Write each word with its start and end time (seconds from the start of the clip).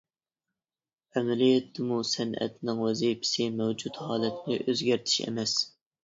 ئەمەلىيەتتىمۇ 1.19 1.99
سەنئەتنىڭ 2.11 2.81
ۋەزىپىسى 2.85 3.45
مەۋجۇت 3.59 3.99
ھالەتنى 4.05 4.57
ئۆزگەرتىش 4.65 5.19
ئەمەس. 5.27 5.55